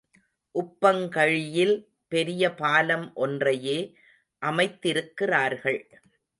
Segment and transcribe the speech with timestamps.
[0.55, 1.75] உப்பங்கழியில்
[2.07, 3.79] பெரிய பாலம் ஒன்றையே
[4.41, 5.81] அமைத்திருக்கிறார்கள்.